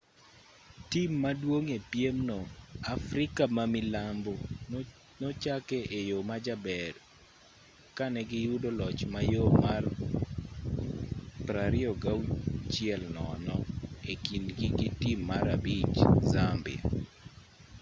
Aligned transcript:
tim 0.91 1.11
maduong' 1.23 1.71
e 1.77 1.79
piem 1.91 2.17
no 2.29 2.39
afrika 2.95 3.43
ma 3.55 3.63
milambo 3.73 4.33
nochake 5.21 5.79
e 5.99 6.01
yo 6.09 6.19
majaber 6.29 6.93
ka 7.97 8.05
ne 8.13 8.21
giyudo 8.29 8.69
loch 8.79 8.99
mayom 9.13 9.51
mar 9.65 9.83
26-00 11.49 14.11
e 14.11 14.13
kindgi 14.25 14.67
gi 14.77 14.87
tim 14.99 15.19
mar 15.29 15.45
abich 15.55 15.95
zambia 16.33 16.81